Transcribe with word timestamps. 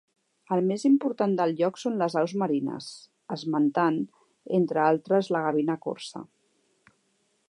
El 0.55 0.61
més 0.69 0.85
important 0.87 1.35
del 1.41 1.51
lloc 1.59 1.77
són 1.81 1.99
les 2.03 2.15
aus 2.21 2.33
marines, 2.43 2.87
esmentant, 3.37 4.01
entre 4.61 4.83
altres 4.87 5.33
la 5.37 5.43
gavina 5.49 5.77
corsa. 5.89 6.27